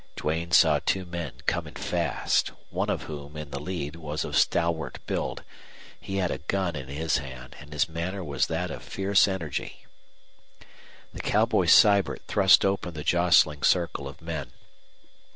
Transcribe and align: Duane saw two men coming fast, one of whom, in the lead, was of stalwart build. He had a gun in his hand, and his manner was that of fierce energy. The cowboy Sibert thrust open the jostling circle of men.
Duane 0.15 0.49
saw 0.49 0.79
two 0.83 1.05
men 1.05 1.31
coming 1.45 1.75
fast, 1.75 2.47
one 2.71 2.89
of 2.89 3.03
whom, 3.03 3.37
in 3.37 3.51
the 3.51 3.59
lead, 3.59 3.95
was 3.95 4.25
of 4.25 4.35
stalwart 4.35 4.97
build. 5.05 5.43
He 5.99 6.15
had 6.17 6.31
a 6.31 6.39
gun 6.39 6.75
in 6.75 6.87
his 6.87 7.17
hand, 7.17 7.55
and 7.59 7.71
his 7.71 7.87
manner 7.87 8.23
was 8.23 8.47
that 8.47 8.71
of 8.71 8.81
fierce 8.81 9.27
energy. 9.27 9.85
The 11.13 11.21
cowboy 11.21 11.67
Sibert 11.67 12.23
thrust 12.25 12.65
open 12.65 12.95
the 12.95 13.03
jostling 13.03 13.61
circle 13.61 14.07
of 14.07 14.23
men. 14.23 14.53